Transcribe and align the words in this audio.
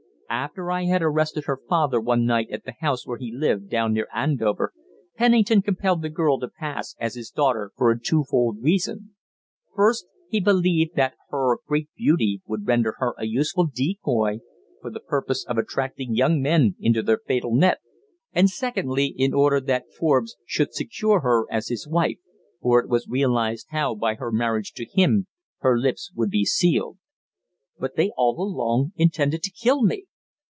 After 0.33 0.71
I 0.71 0.85
had 0.85 1.03
arrested 1.03 1.43
her 1.43 1.59
father 1.67 1.99
one 1.99 2.23
night 2.25 2.49
at 2.51 2.63
the 2.63 2.73
house 2.79 3.05
where 3.05 3.17
he 3.17 3.33
lived 3.35 3.67
down 3.69 3.91
near 3.91 4.07
Andover, 4.13 4.71
Pennington 5.17 5.61
compelled 5.61 6.01
the 6.01 6.09
girl 6.09 6.39
to 6.39 6.47
pass 6.47 6.95
as 7.01 7.15
his 7.15 7.29
daughter 7.29 7.73
for 7.75 7.91
a 7.91 7.99
twofold 7.99 8.63
reason. 8.63 9.13
First, 9.75 10.05
because 10.07 10.15
he 10.31 10.39
believed 10.39 10.95
that 10.95 11.15
her 11.31 11.57
great 11.67 11.89
beauty 11.97 12.41
would 12.47 12.65
render 12.65 12.95
her 12.99 13.13
a 13.17 13.25
useful 13.25 13.67
decoy 13.67 14.39
for 14.79 14.89
the 14.89 15.01
purpose 15.01 15.43
of 15.45 15.57
attracting 15.57 16.15
young 16.15 16.41
men 16.41 16.75
into 16.79 17.03
their 17.03 17.19
fatal 17.27 17.53
net, 17.53 17.79
and 18.31 18.49
secondly, 18.49 19.07
in 19.07 19.33
order 19.33 19.59
that 19.59 19.91
Forbes 19.91 20.37
should 20.45 20.73
secure 20.73 21.19
her 21.19 21.45
as 21.51 21.67
his 21.67 21.85
wife, 21.85 22.19
for 22.61 22.79
it 22.81 22.87
was 22.87 23.05
realized 23.05 23.67
how, 23.71 23.93
by 23.95 24.15
her 24.15 24.31
marriage 24.31 24.71
to 24.75 24.85
him, 24.85 25.27
her 25.57 25.77
lips 25.77 26.09
would 26.15 26.29
be 26.29 26.45
sealed." 26.45 26.97
"But 27.77 27.97
they 27.97 28.11
all 28.15 28.41
along 28.41 28.93
intended 28.95 29.43
to 29.43 29.51
kill 29.51 29.83
me." 29.83 30.05